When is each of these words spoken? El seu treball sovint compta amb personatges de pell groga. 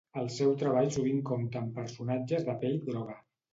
El 0.19 0.29
seu 0.35 0.55
treball 0.63 0.89
sovint 0.95 1.19
compta 1.31 1.61
amb 1.61 1.77
personatges 1.81 2.51
de 2.51 2.59
pell 2.67 2.83
groga. 2.91 3.23